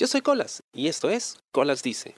Yo 0.00 0.06
soy 0.06 0.22
Colas 0.22 0.62
y 0.72 0.88
esto 0.88 1.10
es 1.10 1.36
Colas 1.52 1.82
Dice. 1.82 2.14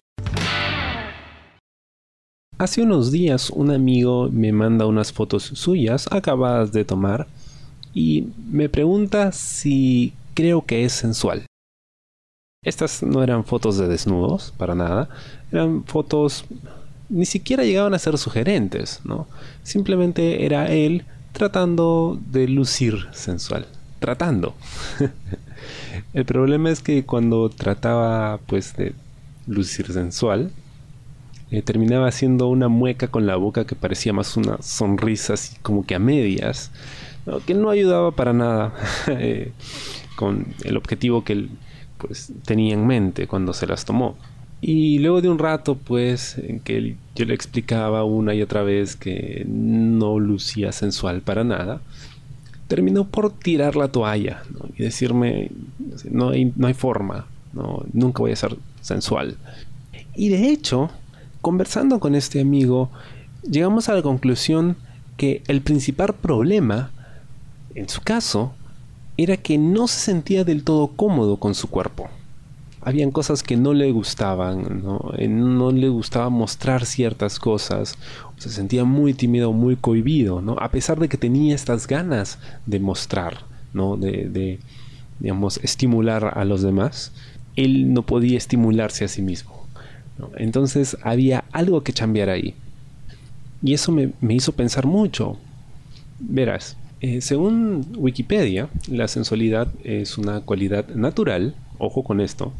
Hace 2.56 2.80
unos 2.80 3.10
días 3.10 3.50
un 3.50 3.72
amigo 3.72 4.28
me 4.30 4.52
manda 4.52 4.86
unas 4.86 5.12
fotos 5.12 5.42
suyas 5.42 6.06
acabadas 6.12 6.70
de 6.70 6.84
tomar 6.84 7.26
y 7.92 8.28
me 8.48 8.68
pregunta 8.68 9.32
si 9.32 10.12
creo 10.34 10.64
que 10.64 10.84
es 10.84 10.92
sensual. 10.92 11.44
Estas 12.64 13.02
no 13.02 13.20
eran 13.20 13.44
fotos 13.44 13.78
de 13.78 13.88
desnudos, 13.88 14.54
para 14.56 14.76
nada, 14.76 15.08
eran 15.50 15.82
fotos 15.82 16.44
ni 17.08 17.26
siquiera 17.26 17.64
llegaban 17.64 17.94
a 17.94 17.98
ser 17.98 18.16
sugerentes, 18.16 19.00
¿no? 19.02 19.26
Simplemente 19.64 20.46
era 20.46 20.70
él 20.70 21.04
tratando 21.32 22.16
de 22.30 22.46
lucir 22.46 23.08
sensual, 23.10 23.66
tratando. 23.98 24.54
El 26.14 26.24
problema 26.24 26.70
es 26.70 26.80
que 26.82 27.04
cuando 27.04 27.48
trataba 27.48 28.38
pues 28.46 28.76
de 28.76 28.94
lucir 29.46 29.92
sensual, 29.92 30.50
eh, 31.50 31.62
terminaba 31.62 32.08
haciendo 32.08 32.48
una 32.48 32.68
mueca 32.68 33.08
con 33.08 33.26
la 33.26 33.36
boca 33.36 33.66
que 33.66 33.74
parecía 33.74 34.12
más 34.12 34.36
una 34.36 34.60
sonrisa 34.62 35.34
así 35.34 35.56
como 35.62 35.84
que 35.86 35.94
a 35.94 35.98
medias, 35.98 36.70
que 37.46 37.54
no 37.54 37.70
ayudaba 37.70 38.10
para 38.12 38.32
nada 38.32 38.74
eh, 39.08 39.52
con 40.16 40.46
el 40.64 40.76
objetivo 40.76 41.24
que 41.24 41.48
pues, 41.98 42.32
tenía 42.44 42.74
en 42.74 42.86
mente 42.86 43.26
cuando 43.26 43.52
se 43.52 43.66
las 43.66 43.84
tomó. 43.84 44.16
Y 44.60 44.98
luego 45.00 45.20
de 45.20 45.28
un 45.28 45.40
rato, 45.40 45.76
pues, 45.76 46.38
en 46.38 46.60
que 46.60 46.94
yo 47.16 47.24
le 47.24 47.34
explicaba 47.34 48.04
una 48.04 48.32
y 48.32 48.42
otra 48.42 48.62
vez 48.62 48.94
que 48.94 49.44
no 49.48 50.20
lucía 50.20 50.70
sensual 50.70 51.20
para 51.20 51.42
nada, 51.42 51.80
terminó 52.72 53.06
por 53.06 53.30
tirar 53.30 53.76
la 53.76 53.88
toalla 53.88 54.44
y 54.78 54.82
decirme, 54.82 55.50
no 56.10 56.30
hay, 56.30 56.54
no 56.56 56.68
hay 56.68 56.72
forma, 56.72 57.26
no, 57.52 57.84
nunca 57.92 58.20
voy 58.20 58.32
a 58.32 58.36
ser 58.36 58.56
sensual. 58.80 59.36
Y 60.14 60.30
de 60.30 60.48
hecho, 60.48 60.88
conversando 61.42 62.00
con 62.00 62.14
este 62.14 62.40
amigo, 62.40 62.88
llegamos 63.42 63.90
a 63.90 63.94
la 63.94 64.00
conclusión 64.00 64.76
que 65.18 65.42
el 65.48 65.60
principal 65.60 66.14
problema, 66.14 66.92
en 67.74 67.90
su 67.90 68.00
caso, 68.00 68.54
era 69.18 69.36
que 69.36 69.58
no 69.58 69.86
se 69.86 70.00
sentía 70.00 70.42
del 70.42 70.64
todo 70.64 70.86
cómodo 70.96 71.36
con 71.36 71.54
su 71.54 71.68
cuerpo. 71.68 72.08
Habían 72.84 73.12
cosas 73.12 73.42
que 73.42 73.56
no 73.56 73.74
le 73.74 73.92
gustaban, 73.92 74.82
¿no? 74.82 75.12
Eh, 75.16 75.28
no 75.28 75.70
le 75.70 75.88
gustaba 75.88 76.28
mostrar 76.30 76.84
ciertas 76.84 77.38
cosas, 77.38 77.96
se 78.36 78.50
sentía 78.50 78.84
muy 78.84 79.14
tímido, 79.14 79.52
muy 79.52 79.76
cohibido, 79.76 80.40
¿no? 80.40 80.56
A 80.58 80.70
pesar 80.70 80.98
de 80.98 81.08
que 81.08 81.16
tenía 81.16 81.54
estas 81.54 81.86
ganas 81.86 82.38
de 82.66 82.80
mostrar, 82.80 83.38
¿no? 83.72 83.96
De, 83.96 84.58
digamos, 85.20 85.60
estimular 85.62 86.36
a 86.36 86.44
los 86.44 86.62
demás, 86.62 87.12
él 87.54 87.92
no 87.94 88.02
podía 88.02 88.36
estimularse 88.36 89.04
a 89.04 89.08
sí 89.08 89.22
mismo. 89.22 89.66
Entonces 90.36 90.96
había 91.02 91.44
algo 91.52 91.82
que 91.82 91.92
cambiar 91.92 92.28
ahí. 92.28 92.54
Y 93.62 93.74
eso 93.74 93.92
me, 93.92 94.12
hizo 94.34 94.52
pensar 94.52 94.86
mucho. 94.86 95.38
Verás, 96.18 96.76
eh, 97.00 97.20
según 97.20 97.86
Wikipedia, 97.96 98.68
la 98.88 99.08
sensualidad 99.08 99.68
es 99.84 100.18
una 100.18 100.40
cualidad 100.40 100.88
natural, 100.88 101.54
ojo 101.82 102.04
con 102.04 102.20
esto, 102.20 102.52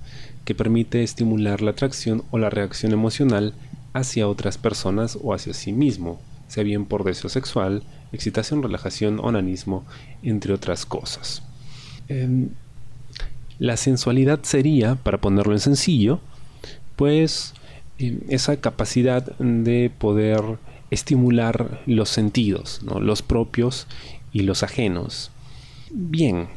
que 0.45 0.55
permite 0.55 1.03
estimular 1.03 1.63
la 1.63 1.71
atracción 1.71 2.25
o 2.31 2.39
la 2.39 2.51
reacción 2.51 2.93
emocional 2.93 3.55
hacia 3.93 4.29
otras 4.29 4.59
personas 4.59 5.17
o 5.23 5.33
hacia 5.33 5.55
sí 5.55 5.73
mismo, 5.73 6.21
sea 6.49 6.65
bien 6.65 6.85
por 6.85 7.05
deseo 7.05 7.31
sexual, 7.31 7.85
excitación, 8.13 8.63
relajación, 8.63 9.21
onanismo, 9.21 9.85
entre 10.23 10.53
otras 10.53 10.85
cosas. 10.85 11.43
Em, 12.09 12.49
la 13.59 13.77
sensualidad 13.77 14.41
sería, 14.43 14.97
para 14.97 15.19
ponerlo 15.21 15.53
en 15.53 15.61
sencillo, 15.61 16.21
pues 16.97 17.55
em, 17.99 18.21
esa 18.29 18.57
capacidad 18.61 19.37
de 19.39 19.91
poder 19.97 20.43
estimular 20.91 21.81
los 21.87 22.09
sentidos, 22.09 22.81
los 22.83 23.23
propios 23.23 23.87
y 24.33 24.43
los 24.43 24.63
ajenos. 24.63 25.31
Bien, 25.91 26.49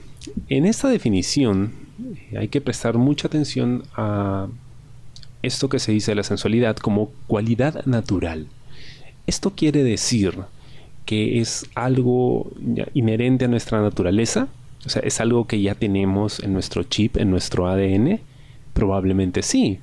en 0.50 0.66
esta 0.66 0.90
definición 0.90 1.85
hay 2.38 2.48
que 2.48 2.62
prestar 2.62 2.98
mucha 2.98 3.28
atención 3.28 3.84
a 3.96 4.48
esto 5.42 5.70
que 5.70 5.80
se 5.80 5.92
dice 5.92 6.12
de 6.12 6.16
la 6.16 6.24
sensualidad 6.24 6.78
como 6.78 7.12
cualidad 7.28 7.86
natural. 7.86 8.48
Esto 9.28 9.52
quiere 9.52 9.84
decir 9.84 10.38
que 11.06 11.40
es 11.40 11.68
algo 11.76 12.52
inherente 12.94 13.46
a 13.46 13.48
nuestra 13.48 13.82
naturaleza, 13.82 14.48
o 14.86 14.90
sea, 14.90 15.02
es 15.04 15.20
algo 15.20 15.46
que 15.48 15.62
ya 15.62 15.76
tenemos 15.76 16.40
en 16.40 16.54
nuestro 16.54 16.84
chip, 16.84 17.18
en 17.18 17.32
nuestro 17.32 17.68
ADN, 17.68 18.20
probablemente 18.74 19.42
sí. 19.42 19.80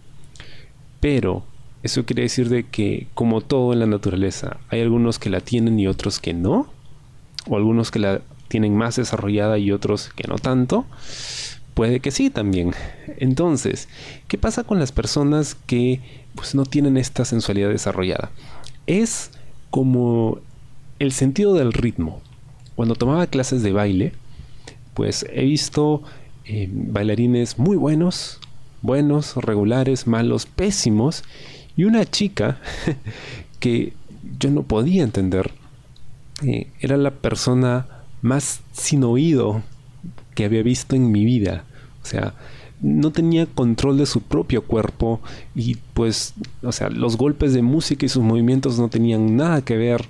Pero 1.01 1.45
eso 1.83 2.05
quiere 2.05 2.23
decir 2.23 2.49
de 2.49 2.65
que 2.65 3.09
como 3.15 3.41
todo 3.41 3.73
en 3.73 3.81
la 3.81 3.87
naturaleza, 3.87 4.59
hay 4.69 4.81
algunos 4.81 5.19
que 5.19 5.31
la 5.31 5.41
tienen 5.41 5.79
y 5.81 5.87
otros 5.87 6.21
que 6.21 6.35
no, 6.35 6.69
o 7.49 7.57
algunos 7.57 7.91
que 7.91 7.99
la 7.99 8.21
tienen 8.49 8.77
más 8.77 8.97
desarrollada 8.97 9.59
y 9.59 9.73
otros 9.73 10.11
que 10.15 10.29
no 10.29 10.37
tanto. 10.37 10.85
Puede 11.75 12.01
que 12.01 12.11
sí 12.11 12.31
también. 12.31 12.73
Entonces, 13.19 13.89
¿qué 14.29 14.37
pasa 14.39 14.65
con 14.65 14.79
las 14.79 14.93
personas 14.93 15.55
que 15.67 16.01
pues, 16.35 16.55
no 16.55 16.65
tienen 16.65 16.97
esta 16.97 17.25
sensualidad 17.25 17.71
desarrollada? 17.71 18.31
Es 18.87 19.31
como 19.71 20.39
el 20.99 21.13
sentido 21.13 21.55
del 21.55 21.73
ritmo. 21.73 22.21
Cuando 22.75 22.95
tomaba 22.95 23.27
clases 23.27 23.63
de 23.63 23.73
baile, 23.73 24.13
pues 24.95 25.27
he 25.33 25.45
visto 25.45 26.03
eh, 26.45 26.69
bailarines 26.71 27.59
muy 27.59 27.77
buenos, 27.77 28.39
buenos, 28.83 29.37
regulares, 29.37 30.07
malos, 30.07 30.47
pésimos, 30.47 31.25
y 31.77 31.85
una 31.85 32.05
chica 32.05 32.61
que 33.61 33.95
yo 34.39 34.51
no 34.51 34.63
podía 34.63 35.05
entender. 35.05 35.53
Eh, 36.45 36.69
era 36.81 36.97
la 36.97 37.13
persona 37.13 37.87
más 38.21 38.61
sin 38.73 39.05
oído 39.05 39.63
que 40.35 40.45
había 40.45 40.63
visto 40.63 40.97
en 40.97 41.11
mi 41.11 41.25
vida. 41.25 41.65
O 42.03 42.07
sea, 42.07 42.35
no 42.81 43.13
tenía 43.13 43.47
control 43.47 43.97
de 43.99 44.07
su 44.07 44.21
propio 44.21 44.63
cuerpo 44.63 45.21
y 45.55 45.77
pues, 45.95 46.35
o 46.63 46.73
sea, 46.73 46.91
los 46.91 47.17
golpes 47.17 47.55
de 47.55 47.63
música 47.63 48.05
y 48.07 48.09
sus 48.09 48.23
movimientos 48.23 48.79
no 48.79 48.89
tenían 48.89 49.37
nada 49.37 49.63
que 49.63 49.77
ver. 49.77 50.07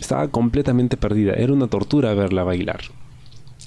Estaba 0.00 0.28
completamente 0.28 0.96
perdida. 0.96 1.34
Era 1.34 1.52
una 1.52 1.66
tortura 1.66 2.14
verla 2.14 2.44
bailar. 2.44 2.80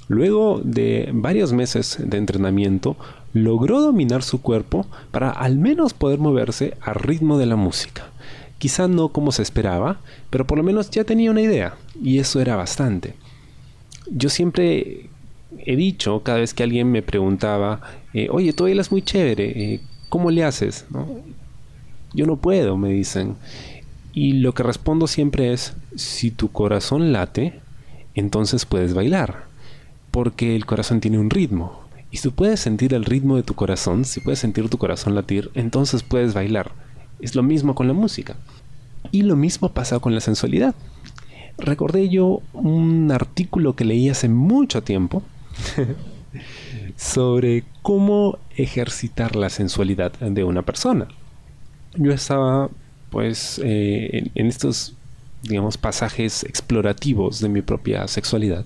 Luego 0.07 0.61
de 0.63 1.09
varios 1.13 1.51
meses 1.51 1.97
de 1.99 2.17
entrenamiento, 2.17 2.95
logró 3.33 3.81
dominar 3.81 4.23
su 4.23 4.41
cuerpo 4.41 4.85
para 5.11 5.29
al 5.29 5.57
menos 5.57 5.93
poder 5.93 6.19
moverse 6.19 6.77
al 6.81 6.95
ritmo 6.95 7.37
de 7.37 7.47
la 7.47 7.55
música. 7.55 8.09
Quizá 8.59 8.87
no 8.87 9.09
como 9.09 9.31
se 9.31 9.41
esperaba, 9.41 9.99
pero 10.29 10.47
por 10.47 10.57
lo 10.57 10.63
menos 10.63 10.89
ya 10.89 11.03
tenía 11.03 11.31
una 11.31 11.41
idea, 11.41 11.75
y 12.01 12.19
eso 12.19 12.39
era 12.39 12.55
bastante. 12.55 13.15
Yo 14.09 14.29
siempre 14.29 15.09
he 15.59 15.75
dicho, 15.75 16.21
cada 16.23 16.39
vez 16.39 16.53
que 16.53 16.63
alguien 16.63 16.91
me 16.91 17.01
preguntaba, 17.01 17.81
eh, 18.13 18.27
oye, 18.31 18.53
tú 18.53 18.63
bailas 18.63 18.91
muy 18.91 19.01
chévere, 19.01 19.73
eh, 19.73 19.81
¿cómo 20.09 20.31
le 20.31 20.43
haces? 20.43 20.85
Yo 22.13 22.25
no 22.25 22.37
puedo, 22.37 22.77
me 22.77 22.89
dicen. 22.89 23.35
Y 24.13 24.33
lo 24.33 24.53
que 24.53 24.63
respondo 24.63 25.07
siempre 25.07 25.51
es, 25.51 25.75
si 25.95 26.31
tu 26.31 26.51
corazón 26.51 27.11
late, 27.11 27.59
entonces 28.13 28.65
puedes 28.65 28.93
bailar, 28.93 29.45
porque 30.11 30.55
el 30.55 30.65
corazón 30.65 31.01
tiene 31.01 31.19
un 31.19 31.29
ritmo. 31.29 31.81
Y 32.11 32.17
si 32.17 32.29
puedes 32.29 32.61
sentir 32.61 32.93
el 32.93 33.03
ritmo 33.03 33.35
de 33.35 33.43
tu 33.43 33.55
corazón, 33.55 34.05
si 34.05 34.21
puedes 34.21 34.39
sentir 34.39 34.69
tu 34.69 34.77
corazón 34.77 35.15
latir, 35.15 35.51
entonces 35.53 36.01
puedes 36.01 36.33
bailar. 36.33 36.71
Es 37.19 37.35
lo 37.35 37.43
mismo 37.43 37.75
con 37.75 37.87
la 37.87 37.93
música. 37.93 38.37
Y 39.11 39.23
lo 39.23 39.35
mismo 39.35 39.69
pasa 39.69 39.99
con 39.99 40.15
la 40.15 40.21
sensualidad. 40.21 40.75
Recordé 41.57 42.07
yo 42.07 42.41
un 42.53 43.11
artículo 43.11 43.75
que 43.75 43.85
leí 43.85 44.09
hace 44.09 44.29
mucho 44.29 44.81
tiempo 44.83 45.23
sobre 46.97 47.63
cómo 47.81 48.37
ejercitar 48.55 49.35
la 49.35 49.49
sensualidad 49.49 50.11
de 50.13 50.43
una 50.43 50.61
persona. 50.61 51.07
Yo 51.95 52.11
estaba 52.11 52.69
pues 53.09 53.61
eh, 53.63 54.29
en, 54.35 54.47
estos 54.47 54.93
digamos 55.43 55.77
pasajes 55.77 56.43
explorativos 56.43 57.39
de 57.39 57.49
mi 57.49 57.61
propia 57.61 58.07
sexualidad 58.07 58.65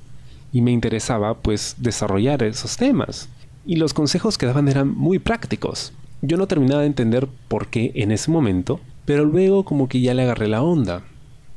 y 0.52 0.62
me 0.62 0.72
interesaba 0.72 1.36
pues 1.36 1.76
desarrollar 1.78 2.42
esos 2.44 2.78
temas 2.78 3.30
y 3.66 3.76
los 3.76 3.94
consejos 3.94 4.38
que 4.38 4.46
daban 4.46 4.68
eran 4.68 4.90
muy 4.90 5.20
prácticos. 5.20 5.94
Yo 6.22 6.38
no 6.38 6.48
terminaba 6.48 6.82
de 6.82 6.88
entender 6.88 7.28
por 7.48 7.68
qué 7.68 7.92
en 7.96 8.12
ese 8.12 8.32
momento, 8.32 8.80
pero 9.06 9.26
luego 9.26 9.64
como 9.64 9.88
que 9.88 10.02
ya 10.02 10.14
le 10.14 10.24
agarré 10.24 10.48
la 10.48 10.64
onda. 10.64 11.04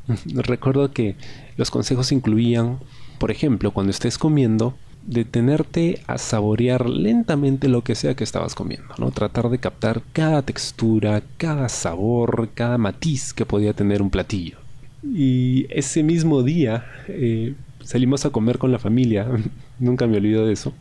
Recuerdo 0.27 0.93
que 0.93 1.17
los 1.57 1.71
consejos 1.71 2.13
incluían, 2.13 2.79
por 3.19 3.31
ejemplo, 3.31 3.71
cuando 3.71 3.91
estés 3.91 4.19
comiendo, 4.19 4.75
detenerte 5.07 6.01
a 6.07 6.19
saborear 6.19 6.89
lentamente 6.89 7.69
lo 7.69 7.83
que 7.83 7.95
sea 7.95 8.15
que 8.15 8.25
estabas 8.25 8.55
comiendo, 8.55 8.95
¿no? 8.99 9.11
Tratar 9.11 9.51
de 9.51 9.59
captar 9.59 10.03
cada 10.13 10.43
textura, 10.43 11.23
cada 11.37 11.69
sabor, 11.69 12.51
cada 12.55 12.79
matiz 12.79 13.33
que 13.33 13.47
podía 13.47 13.73
tener 13.73 14.03
un 14.03 14.11
platillo. 14.11 14.59
Y 15.03 15.67
ese 15.71 16.03
mismo 16.03 16.43
día 16.43 16.87
eh, 17.09 17.55
salimos 17.83 18.25
a 18.25 18.31
comer 18.31 18.59
con 18.59 18.71
la 18.71 18.79
familia, 18.79 19.27
nunca 19.79 20.07
me 20.07 20.17
olvido 20.17 20.47
de 20.47 20.53
eso. 20.53 20.73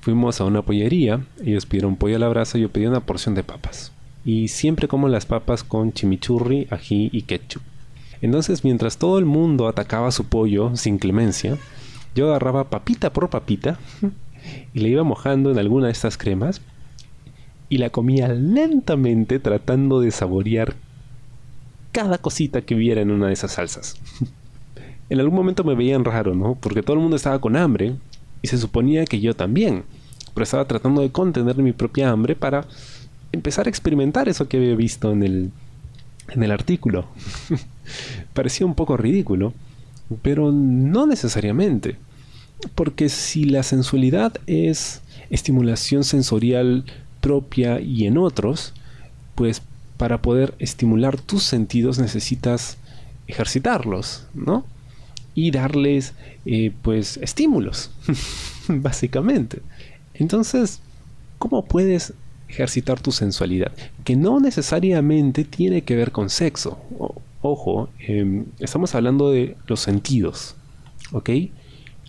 Fuimos 0.00 0.40
a 0.40 0.44
una 0.44 0.62
pollería, 0.62 1.24
ellos 1.44 1.64
pidieron 1.64 1.96
pollo 1.96 2.16
a 2.16 2.18
la 2.18 2.28
brasa 2.28 2.58
y 2.58 2.62
yo 2.62 2.70
pedí 2.70 2.86
una 2.86 3.06
porción 3.06 3.36
de 3.36 3.44
papas. 3.44 3.92
Y 4.24 4.48
siempre 4.48 4.88
como 4.88 5.08
las 5.08 5.26
papas 5.26 5.62
con 5.62 5.92
chimichurri, 5.92 6.66
ají 6.70 7.08
y 7.12 7.22
ketchup. 7.22 7.62
Entonces, 8.20 8.64
mientras 8.64 8.98
todo 8.98 9.18
el 9.18 9.24
mundo 9.24 9.68
atacaba 9.68 10.12
su 10.12 10.24
pollo 10.24 10.76
sin 10.76 10.98
clemencia, 10.98 11.56
yo 12.14 12.28
agarraba 12.28 12.70
papita 12.70 13.12
por 13.12 13.30
papita 13.30 13.78
y 14.74 14.80
le 14.80 14.88
iba 14.88 15.02
mojando 15.02 15.50
en 15.50 15.58
alguna 15.58 15.86
de 15.86 15.92
estas 15.92 16.16
cremas 16.16 16.60
y 17.68 17.78
la 17.78 17.90
comía 17.90 18.28
lentamente 18.28 19.38
tratando 19.38 20.00
de 20.00 20.10
saborear 20.10 20.74
cada 21.92 22.18
cosita 22.18 22.62
que 22.62 22.74
viera 22.74 23.00
en 23.00 23.10
una 23.10 23.28
de 23.28 23.32
esas 23.32 23.52
salsas. 23.52 23.96
en 25.08 25.20
algún 25.20 25.34
momento 25.34 25.64
me 25.64 25.74
veían 25.74 26.04
raro, 26.04 26.34
¿no? 26.34 26.54
Porque 26.54 26.82
todo 26.82 26.96
el 26.96 27.02
mundo 27.02 27.16
estaba 27.16 27.40
con 27.40 27.56
hambre 27.56 27.94
y 28.40 28.48
se 28.48 28.58
suponía 28.58 29.04
que 29.04 29.20
yo 29.20 29.34
también. 29.34 29.84
Pero 30.34 30.44
estaba 30.44 30.66
tratando 30.66 31.02
de 31.02 31.12
contener 31.12 31.56
mi 31.56 31.72
propia 31.72 32.10
hambre 32.10 32.34
para 32.34 32.66
empezar 33.32 33.66
a 33.66 33.70
experimentar 33.70 34.28
eso 34.28 34.48
que 34.48 34.56
había 34.58 34.74
visto 34.74 35.12
en 35.12 35.22
el, 35.22 35.50
en 36.28 36.42
el 36.42 36.50
artículo. 36.50 37.06
Parecía 38.34 38.66
un 38.66 38.74
poco 38.74 38.96
ridículo, 38.96 39.52
pero 40.20 40.52
no 40.52 41.06
necesariamente. 41.06 41.96
Porque 42.74 43.08
si 43.08 43.44
la 43.44 43.62
sensualidad 43.62 44.34
es 44.46 45.02
estimulación 45.30 46.04
sensorial 46.04 46.84
propia 47.20 47.80
y 47.80 48.06
en 48.06 48.18
otros, 48.18 48.74
pues 49.34 49.62
para 49.96 50.22
poder 50.22 50.54
estimular 50.58 51.20
tus 51.20 51.42
sentidos 51.42 51.98
necesitas 51.98 52.76
ejercitarlos, 53.26 54.26
¿no? 54.34 54.64
y 55.34 55.50
darles 55.50 56.14
eh, 56.44 56.72
pues 56.82 57.16
estímulos, 57.18 57.90
básicamente. 58.68 59.60
Entonces, 60.14 60.80
¿cómo 61.38 61.64
puedes 61.64 62.12
ejercitar 62.48 63.00
tu 63.00 63.12
sensualidad? 63.12 63.72
Que 64.04 64.16
no 64.16 64.40
necesariamente 64.40 65.44
tiene 65.44 65.82
que 65.82 65.96
ver 65.96 66.12
con 66.12 66.30
sexo. 66.30 66.78
Ojo, 67.42 67.90
em, 67.98 68.46
estamos 68.58 68.94
hablando 68.94 69.30
de 69.30 69.56
los 69.66 69.80
sentidos, 69.80 70.56
¿ok? 71.12 71.30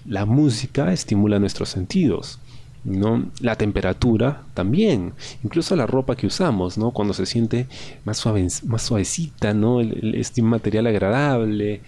La 0.05 0.25
música 0.25 0.93
estimula 0.93 1.39
nuestros 1.39 1.69
sentidos. 1.69 2.39
¿no? 2.83 3.31
La 3.39 3.55
temperatura 3.55 4.43
también, 4.53 5.13
incluso 5.43 5.75
la 5.75 5.87
ropa 5.87 6.15
que 6.15 6.27
usamos, 6.27 6.77
¿no? 6.77 6.91
Cuando 6.91 7.13
se 7.13 7.25
siente 7.25 7.67
más, 8.03 8.17
suave, 8.17 8.45
más 8.65 8.81
suavecita, 8.81 9.53
¿no? 9.53 9.79
El, 9.79 10.15
es 10.15 10.33
un 10.37 10.45
material 10.47 10.87
agradable, 10.87 11.81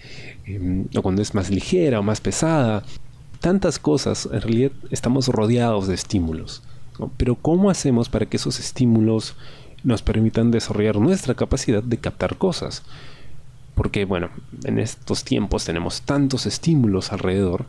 em, 0.46 0.86
o 0.96 1.02
cuando 1.02 1.22
es 1.22 1.34
más 1.34 1.50
ligera 1.50 2.00
o 2.00 2.02
más 2.02 2.20
pesada. 2.20 2.82
Tantas 3.40 3.78
cosas, 3.78 4.26
en 4.32 4.40
realidad 4.40 4.72
estamos 4.90 5.28
rodeados 5.28 5.86
de 5.86 5.94
estímulos. 5.94 6.62
Pero 7.18 7.34
¿cómo 7.34 7.68
hacemos 7.68 8.08
para 8.08 8.24
que 8.24 8.38
esos 8.38 8.58
estímulos 8.58 9.36
nos 9.84 10.00
permitan 10.00 10.50
desarrollar 10.50 10.96
nuestra 10.96 11.34
capacidad 11.34 11.82
de 11.82 11.98
captar 11.98 12.38
cosas? 12.38 12.82
Porque, 13.76 14.06
bueno, 14.06 14.30
en 14.64 14.80
estos 14.80 15.22
tiempos 15.22 15.64
tenemos 15.64 16.02
tantos 16.02 16.46
estímulos 16.46 17.12
alrededor 17.12 17.66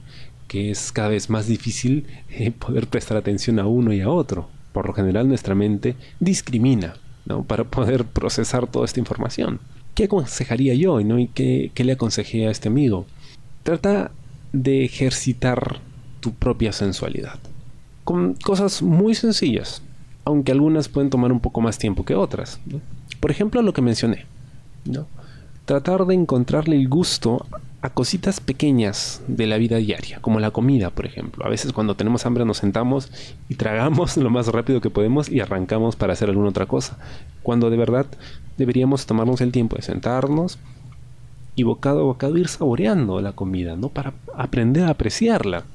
que 0.48 0.72
es 0.72 0.92
cada 0.94 1.10
vez 1.10 1.30
más 1.30 1.48
difícil 1.48 2.08
eh, 2.30 2.52
poder 2.52 2.88
prestar 2.88 3.18
atención 3.18 3.60
a 3.60 3.68
uno 3.68 3.94
y 3.94 4.02
a 4.02 4.10
otro. 4.10 4.48
Por 4.72 4.88
lo 4.88 4.94
general 4.94 5.28
nuestra 5.28 5.54
mente 5.54 5.96
discrimina 6.20 6.96
¿no? 7.26 7.44
para 7.44 7.66
poder 7.66 8.06
procesar 8.06 8.68
toda 8.68 8.86
esta 8.86 9.02
información. 9.02 9.60
¿Qué 9.94 10.06
aconsejaría 10.06 10.74
yo 10.76 11.00
y 11.02 11.28
qué 11.28 11.84
le 11.84 11.92
aconsejé 11.92 12.48
a 12.48 12.52
este 12.52 12.70
amigo? 12.70 13.06
Trata 13.64 14.12
de 14.54 14.86
ejercitar 14.86 15.82
tu 16.22 16.34
propia 16.34 16.72
sensualidad. 16.72 17.40
Con 18.06 18.36
cosas 18.36 18.82
muy 18.82 19.14
sencillas, 19.14 19.82
aunque 20.24 20.54
algunas 20.54 20.88
pueden 20.88 21.10
tomar 21.10 21.34
un 21.34 21.42
poco 21.42 21.60
más 21.62 21.78
tiempo 21.78 22.06
que 22.06 22.16
otras. 22.16 22.60
Por 23.20 23.32
ejemplo, 23.32 23.62
lo 23.62 23.74
que 23.74 23.82
mencioné. 23.82 24.26
¿no? 24.86 25.08
Tratar 25.68 26.06
de 26.06 26.14
encontrarle 26.14 26.78
el 26.78 26.88
gusto 26.88 27.46
a 27.82 27.90
cositas 27.90 28.40
pequeñas 28.40 29.22
de 29.28 29.48
la 29.48 29.58
vida 29.58 29.76
diaria, 29.76 30.20
como 30.22 30.40
la 30.40 30.52
comida, 30.52 30.92
por 30.92 31.06
ejemplo. 31.06 31.46
A 31.46 31.50
veces 31.50 31.74
cuando 31.74 31.96
tenemos 31.96 32.26
hambre 32.26 32.46
nos 32.46 32.60
sentamos 32.60 33.12
y 33.50 33.56
tragamos 33.56 34.16
lo 34.18 34.30
más 34.30 34.48
rápido 34.48 34.80
que 34.80 34.90
podemos 34.90 35.28
y 35.28 35.42
arrancamos 35.42 35.98
para 35.98 36.14
hacer 36.14 36.30
alguna 36.30 36.52
otra 36.52 36.68
cosa, 36.68 36.98
cuando 37.44 37.70
de 37.70 37.76
verdad 37.76 38.06
deberíamos 38.58 39.06
tomarnos 39.08 39.42
el 39.42 39.52
tiempo 39.52 39.76
de 39.76 39.82
sentarnos 39.82 40.58
y 41.58 41.64
bocado 41.64 42.00
a 42.00 42.04
bocado 42.04 42.38
ir 42.38 42.48
saboreando 42.48 43.20
la 43.20 43.34
comida, 43.34 43.76
¿no? 43.76 43.90
Para 43.90 44.14
aprender 44.38 44.86
a 44.86 44.92
apreciarla. 44.92 45.66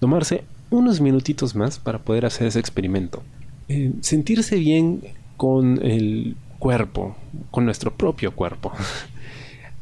Tomarse 0.00 0.44
unos 0.70 1.02
minutitos 1.02 1.54
más 1.54 1.78
para 1.78 1.98
poder 1.98 2.24
hacer 2.24 2.46
ese 2.46 2.58
experimento. 2.58 3.22
Eh, 3.68 3.92
sentirse 4.00 4.56
bien 4.56 5.02
con 5.36 5.78
el 5.84 6.36
cuerpo, 6.64 7.14
con 7.50 7.66
nuestro 7.66 7.92
propio 7.92 8.34
cuerpo. 8.34 8.72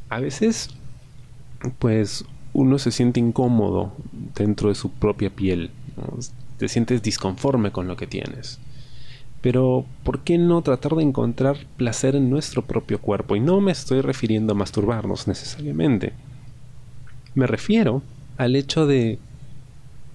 a 0.08 0.19
veces 0.19 0.69
pues 1.79 2.25
uno 2.52 2.76
se 2.81 2.90
siente 2.90 3.20
incómodo 3.20 3.93
dentro 4.34 4.69
de 4.69 4.75
su 4.75 4.90
propia 4.90 5.31
piel. 5.31 5.70
Te 6.56 6.67
sientes 6.67 7.00
disconforme 7.00 7.70
con 7.70 7.87
lo 7.87 7.94
que 7.94 8.08
tienes. 8.08 8.58
Pero, 9.43 9.84
¿por 10.02 10.25
qué 10.25 10.38
no 10.38 10.61
tratar 10.62 10.96
de 10.96 11.05
encontrar 11.05 11.56
placer 11.76 12.17
en 12.17 12.29
nuestro 12.29 12.62
propio 12.62 13.00
cuerpo? 13.00 13.37
Y 13.37 13.40
no 13.40 13.61
me 13.61 13.70
estoy 13.70 14.00
refiriendo 14.00 14.52
a 14.52 14.56
masturbarnos 14.56 15.28
necesariamente. 15.28 16.14
Me 17.37 17.46
refiero 17.46 18.02
al 18.38 18.56
hecho 18.56 18.88
de, 18.88 19.20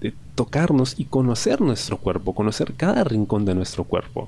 de 0.01 0.13
tocarnos 0.35 0.99
y 0.99 1.05
conocer 1.05 1.61
nuestro 1.61 1.97
cuerpo, 1.97 2.35
conocer 2.35 2.73
cada 2.73 3.05
rincón 3.05 3.45
de 3.45 3.55
nuestro 3.55 3.85
cuerpo 3.85 4.27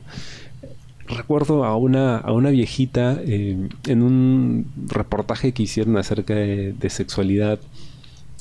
recuerdo 1.10 1.66
a 1.66 1.76
una, 1.76 2.18
a 2.18 2.32
una 2.32 2.50
viejita 2.50 3.20
eh, 3.22 3.70
en 3.86 4.02
un 4.02 4.72
reportaje 4.88 5.52
que 5.52 5.64
hicieron 5.64 5.98
acerca 5.98 6.36
de, 6.36 6.90
sexualidad 6.90 7.60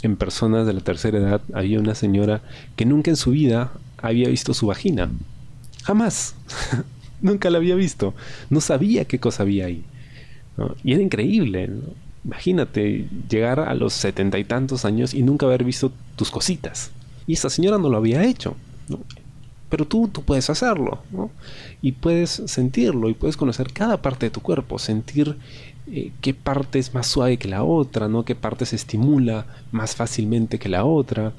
en 0.02 0.16
personas 0.16 0.66
de 0.66 0.74
la 0.74 0.80
tercera 0.80 1.18
edad. 1.18 1.40
Había 1.52 1.80
una 1.80 1.94
señora 1.94 2.42
que 2.76 2.84
nunca 2.84 3.10
en 3.10 3.16
su 3.16 3.32
vida 3.32 3.72
había 4.00 4.28
visto 4.28 4.54
su 4.54 4.66
vagina. 4.66 5.10
Jamás. 5.82 6.34
nunca 7.20 7.50
la 7.50 7.58
había 7.58 7.74
visto. 7.74 8.14
No 8.50 8.60
sabía 8.60 9.06
qué 9.06 9.18
cosa 9.18 9.42
había 9.42 9.66
ahí. 9.66 9.82
Y 10.84 10.92
era 10.92 11.02
increíble. 11.02 11.70
Imagínate 12.24 13.08
llegar 13.28 13.60
a 13.60 13.74
los 13.74 13.94
setenta 13.94 14.38
y 14.38 14.44
tantos 14.44 14.84
años 14.84 15.14
y 15.14 15.22
nunca 15.22 15.46
haber 15.46 15.64
visto 15.64 15.92
tus 16.16 16.30
cositas. 16.30 16.90
Y 17.26 17.34
esa 17.34 17.50
señora 17.50 17.78
no 17.78 17.88
lo 17.88 17.96
había 17.96 18.24
hecho. 18.24 18.56
Pero 19.68 19.86
tú, 19.86 20.08
tú 20.08 20.22
puedes 20.22 20.48
hacerlo, 20.50 21.02
¿no? 21.10 21.30
Y 21.82 21.92
puedes 21.92 22.42
sentirlo 22.46 23.08
y 23.10 23.14
puedes 23.14 23.36
conocer 23.36 23.72
cada 23.72 24.00
parte 24.00 24.26
de 24.26 24.30
tu 24.30 24.40
cuerpo, 24.40 24.78
sentir 24.78 25.36
eh, 25.90 26.12
qué 26.20 26.34
parte 26.34 26.78
es 26.78 26.94
más 26.94 27.06
suave 27.06 27.36
que 27.36 27.48
la 27.48 27.64
otra, 27.64 28.08
¿no? 28.08 28.24
Qué 28.24 28.34
parte 28.34 28.66
se 28.66 28.76
estimula 28.76 29.46
más 29.70 29.94
fácilmente 29.94 30.58
que 30.58 30.68
la 30.68 30.84
otra. 30.84 31.32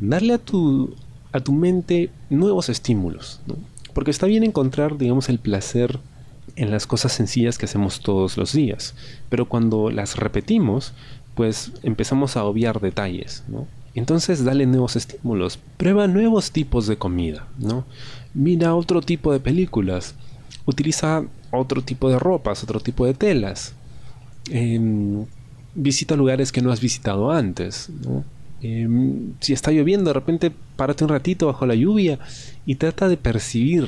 Darle 0.00 0.34
a 0.34 0.38
tu, 0.38 0.94
a 1.32 1.40
tu 1.40 1.52
mente 1.52 2.10
nuevos 2.30 2.68
estímulos, 2.68 3.40
¿no? 3.46 3.56
Porque 3.92 4.10
está 4.10 4.26
bien 4.26 4.44
encontrar, 4.44 4.96
digamos, 4.96 5.28
el 5.28 5.38
placer 5.38 5.98
en 6.56 6.70
las 6.70 6.86
cosas 6.86 7.12
sencillas 7.12 7.58
que 7.58 7.66
hacemos 7.66 8.00
todos 8.00 8.36
los 8.36 8.52
días, 8.52 8.94
pero 9.28 9.48
cuando 9.48 9.90
las 9.90 10.16
repetimos, 10.16 10.92
pues 11.38 11.70
empezamos 11.84 12.36
a 12.36 12.42
obviar 12.42 12.80
detalles. 12.80 13.44
Entonces 13.94 14.44
dale 14.44 14.66
nuevos 14.66 14.96
estímulos, 14.96 15.56
prueba 15.76 16.08
nuevos 16.08 16.50
tipos 16.50 16.88
de 16.88 16.96
comida. 16.96 17.46
Mira 18.34 18.74
otro 18.74 19.02
tipo 19.02 19.32
de 19.32 19.38
películas, 19.38 20.16
utiliza 20.66 21.22
otro 21.52 21.82
tipo 21.82 22.10
de 22.10 22.18
ropas, 22.18 22.64
otro 22.64 22.80
tipo 22.80 23.06
de 23.06 23.14
telas. 23.14 23.72
Em, 24.50 25.26
visita 25.76 26.16
lugares 26.16 26.50
que 26.50 26.60
no 26.60 26.72
has 26.72 26.80
visitado 26.80 27.30
antes, 27.30 27.88
em, 28.60 29.34
si 29.38 29.52
está 29.52 29.70
lloviendo, 29.70 30.10
de 30.10 30.14
repente 30.14 30.52
párate 30.74 31.04
un 31.04 31.10
ratito 31.10 31.46
bajo 31.46 31.66
la 31.66 31.76
lluvia 31.76 32.18
y 32.66 32.74
trata 32.74 33.08
de 33.08 33.16
percibir 33.16 33.86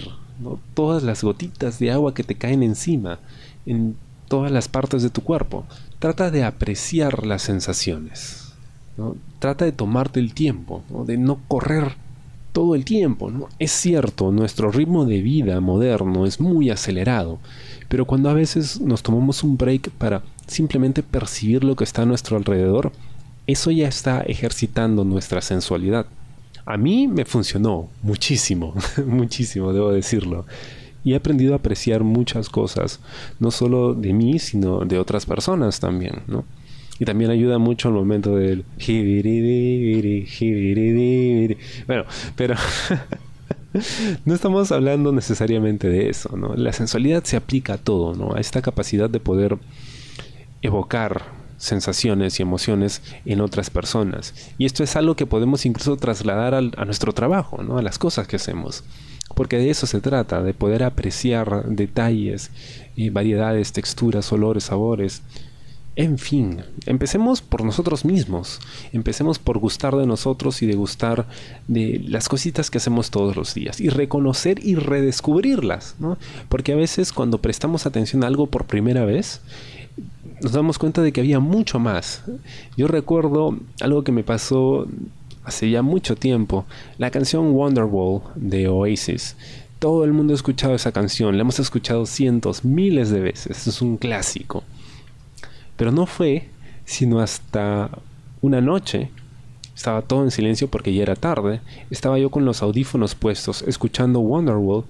todas 0.74 1.02
las 1.02 1.24
gotitas 1.24 1.80
de 1.80 1.90
agua 1.90 2.14
que 2.14 2.22
te 2.22 2.36
caen 2.36 2.62
encima 2.62 3.18
en 3.66 3.96
todas 4.30 4.52
las 4.52 4.68
partes 4.68 5.02
de 5.02 5.10
tu 5.10 5.22
cuerpo. 5.22 5.66
Trata 5.98 6.30
de 6.30 6.44
apreciar 6.44 7.26
las 7.26 7.42
sensaciones. 7.42 8.54
Trata 9.40 9.64
de 9.64 9.72
tomarte 9.72 10.20
el 10.20 10.34
tiempo, 10.34 10.84
de 11.04 11.18
no 11.18 11.40
correr 11.48 11.96
todo 12.52 12.76
el 12.76 12.84
tiempo. 12.84 13.48
Es 13.58 13.72
cierto, 13.72 14.30
nuestro 14.30 14.70
ritmo 14.70 15.04
de 15.04 15.20
vida 15.20 15.60
moderno 15.60 16.26
es 16.26 16.40
muy 16.40 16.70
acelerado, 16.70 17.40
pero 17.88 18.04
cuando 18.04 18.30
a 18.30 18.34
veces 18.34 18.80
nos 18.80 19.02
tomamos 19.02 19.42
un 19.42 19.56
break 19.56 19.90
para 19.90 20.22
simplemente 20.46 21.02
percibir 21.02 21.64
lo 21.64 21.74
que 21.74 21.84
está 21.84 22.02
a 22.02 22.06
nuestro 22.06 22.36
alrededor, 22.36 22.92
eso 23.48 23.72
ya 23.72 23.88
está 23.88 24.20
ejercitando 24.20 25.04
nuestra 25.04 25.40
sensualidad. 25.40 26.06
A 26.66 26.76
mí 26.76 27.08
me 27.08 27.24
funcionó 27.24 27.88
muchísimo, 28.02 28.74
muchísimo, 29.06 29.72
debo 29.72 29.90
decirlo. 29.90 30.46
Y 31.04 31.12
he 31.12 31.16
aprendido 31.16 31.54
a 31.54 31.56
apreciar 31.56 32.04
muchas 32.04 32.48
cosas, 32.48 33.00
no 33.38 33.50
solo 33.50 33.94
de 33.94 34.12
mí, 34.12 34.38
sino 34.38 34.80
de 34.80 34.98
otras 34.98 35.26
personas 35.26 35.80
también, 35.80 36.22
¿no? 36.26 36.44
Y 36.98 37.06
también 37.06 37.30
ayuda 37.30 37.58
mucho 37.58 37.88
al 37.88 37.94
momento 37.94 38.36
del 38.36 38.64
Bueno, 41.86 42.04
pero 42.36 42.54
no 44.26 44.34
estamos 44.34 44.70
hablando 44.70 45.10
necesariamente 45.10 45.88
de 45.88 46.10
eso, 46.10 46.36
¿no? 46.36 46.54
La 46.54 46.74
sensualidad 46.74 47.24
se 47.24 47.36
aplica 47.36 47.74
a 47.74 47.78
todo, 47.78 48.14
¿no? 48.14 48.34
A 48.34 48.40
esta 48.40 48.60
capacidad 48.60 49.08
de 49.08 49.18
poder 49.18 49.56
evocar 50.60 51.39
sensaciones 51.60 52.40
y 52.40 52.42
emociones 52.42 53.02
en 53.24 53.40
otras 53.40 53.70
personas. 53.70 54.34
Y 54.58 54.64
esto 54.64 54.82
es 54.82 54.96
algo 54.96 55.14
que 55.14 55.26
podemos 55.26 55.64
incluso 55.64 55.96
trasladar 55.96 56.54
a 56.54 56.84
nuestro 56.84 57.12
trabajo, 57.12 57.62
¿no? 57.62 57.78
a 57.78 57.82
las 57.82 57.98
cosas 57.98 58.26
que 58.26 58.36
hacemos. 58.36 58.82
Porque 59.36 59.58
de 59.58 59.70
eso 59.70 59.86
se 59.86 60.00
trata, 60.00 60.42
de 60.42 60.54
poder 60.54 60.82
apreciar 60.82 61.66
detalles, 61.68 62.50
y 63.00 63.08
variedades, 63.08 63.72
texturas, 63.72 64.30
olores, 64.30 64.64
sabores. 64.64 65.22
En 65.96 66.18
fin, 66.18 66.62
empecemos 66.86 67.40
por 67.40 67.64
nosotros 67.64 68.04
mismos, 68.04 68.60
empecemos 68.92 69.38
por 69.38 69.58
gustar 69.58 69.96
de 69.96 70.06
nosotros 70.06 70.62
y 70.62 70.66
de 70.66 70.74
gustar 70.74 71.26
de 71.66 72.00
las 72.06 72.28
cositas 72.28 72.70
que 72.70 72.78
hacemos 72.78 73.10
todos 73.10 73.36
los 73.36 73.54
días 73.54 73.80
y 73.80 73.88
reconocer 73.88 74.64
y 74.64 74.76
redescubrirlas, 74.76 75.96
¿no? 75.98 76.16
Porque 76.48 76.72
a 76.72 76.76
veces 76.76 77.12
cuando 77.12 77.38
prestamos 77.38 77.86
atención 77.86 78.22
a 78.22 78.28
algo 78.28 78.46
por 78.46 78.66
primera 78.66 79.04
vez, 79.04 79.40
nos 80.42 80.52
damos 80.52 80.78
cuenta 80.78 81.02
de 81.02 81.12
que 81.12 81.20
había 81.20 81.40
mucho 81.40 81.78
más. 81.78 82.24
Yo 82.76 82.88
recuerdo 82.88 83.58
algo 83.80 84.04
que 84.04 84.12
me 84.12 84.24
pasó 84.24 84.86
hace 85.44 85.70
ya 85.70 85.82
mucho 85.82 86.16
tiempo, 86.16 86.64
la 86.98 87.10
canción 87.10 87.52
Wonderwall 87.52 88.22
de 88.36 88.68
Oasis. 88.68 89.36
Todo 89.78 90.04
el 90.04 90.12
mundo 90.12 90.32
ha 90.32 90.36
escuchado 90.36 90.74
esa 90.74 90.92
canción, 90.92 91.36
la 91.36 91.42
hemos 91.42 91.58
escuchado 91.58 92.04
cientos, 92.06 92.64
miles 92.64 93.10
de 93.10 93.20
veces, 93.20 93.66
es 93.66 93.80
un 93.80 93.96
clásico. 93.96 94.62
Pero 95.76 95.92
no 95.92 96.06
fue 96.06 96.48
sino 96.84 97.20
hasta 97.20 97.90
una 98.42 98.60
noche, 98.60 99.10
estaba 99.74 100.02
todo 100.02 100.24
en 100.24 100.30
silencio 100.30 100.68
porque 100.68 100.92
ya 100.92 101.02
era 101.02 101.14
tarde, 101.14 101.60
estaba 101.90 102.18
yo 102.18 102.30
con 102.30 102.44
los 102.44 102.62
audífonos 102.62 103.14
puestos 103.14 103.62
escuchando 103.62 104.20
Wonderwall 104.20 104.84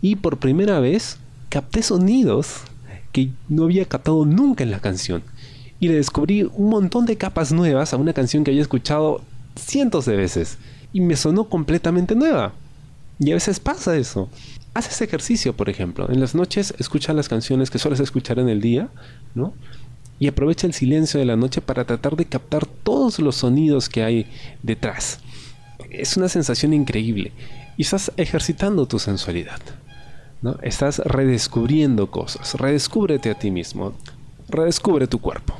y 0.00 0.16
por 0.16 0.38
primera 0.38 0.80
vez 0.80 1.18
capté 1.48 1.82
sonidos 1.82 2.62
que 3.12 3.30
no 3.48 3.64
había 3.64 3.84
captado 3.84 4.24
nunca 4.24 4.64
en 4.64 4.70
la 4.70 4.80
canción. 4.80 5.22
Y 5.78 5.88
le 5.88 5.94
descubrí 5.94 6.42
un 6.42 6.68
montón 6.68 7.06
de 7.06 7.16
capas 7.16 7.52
nuevas 7.52 7.92
a 7.92 7.96
una 7.96 8.12
canción 8.12 8.44
que 8.44 8.50
había 8.50 8.62
escuchado 8.62 9.22
cientos 9.56 10.04
de 10.04 10.16
veces. 10.16 10.58
Y 10.92 11.00
me 11.00 11.16
sonó 11.16 11.48
completamente 11.48 12.14
nueva. 12.14 12.52
Y 13.18 13.30
a 13.30 13.34
veces 13.34 13.60
pasa 13.60 13.96
eso. 13.96 14.28
Haz 14.74 14.88
ese 14.88 15.04
ejercicio, 15.04 15.56
por 15.56 15.68
ejemplo. 15.68 16.10
En 16.10 16.20
las 16.20 16.34
noches 16.34 16.74
escucha 16.78 17.12
las 17.12 17.28
canciones 17.28 17.70
que 17.70 17.78
sueles 17.78 18.00
escuchar 18.00 18.38
en 18.38 18.48
el 18.48 18.60
día, 18.60 18.88
¿no? 19.34 19.52
Y 20.18 20.28
aprovecha 20.28 20.66
el 20.66 20.74
silencio 20.74 21.18
de 21.18 21.26
la 21.26 21.36
noche 21.36 21.60
para 21.60 21.84
tratar 21.84 22.14
de 22.14 22.26
captar 22.26 22.66
todos 22.66 23.18
los 23.18 23.36
sonidos 23.36 23.88
que 23.88 24.02
hay 24.02 24.26
detrás. 24.62 25.20
Es 25.90 26.16
una 26.16 26.28
sensación 26.28 26.72
increíble. 26.72 27.32
Y 27.76 27.82
estás 27.82 28.12
ejercitando 28.16 28.86
tu 28.86 28.98
sensualidad. 28.98 29.60
¿No? 30.42 30.56
Estás 30.62 30.98
redescubriendo 30.98 32.10
cosas. 32.10 32.54
Redescúbrete 32.54 33.30
a 33.30 33.34
ti 33.34 33.50
mismo. 33.50 33.94
Redescubre 34.48 35.06
tu 35.06 35.20
cuerpo. 35.20 35.54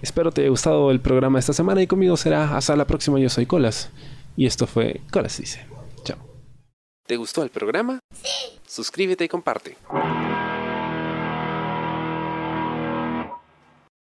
Espero 0.00 0.32
te 0.32 0.40
haya 0.40 0.50
gustado 0.50 0.90
el 0.90 1.00
programa 1.00 1.38
esta 1.38 1.52
semana 1.52 1.82
y 1.82 1.86
conmigo 1.86 2.16
será 2.16 2.56
hasta 2.56 2.76
la 2.76 2.86
próxima. 2.86 3.18
Yo 3.20 3.28
soy 3.28 3.46
Colas 3.46 3.90
y 4.36 4.46
esto 4.46 4.66
fue 4.66 5.00
Colas 5.10 5.38
Dice. 5.38 5.64
Chao. 6.04 6.18
¿Te 7.06 7.16
gustó 7.16 7.42
el 7.42 7.50
programa? 7.50 8.00
Sí. 8.12 8.58
Suscríbete 8.66 9.24
y 9.24 9.28
comparte. 9.28 9.76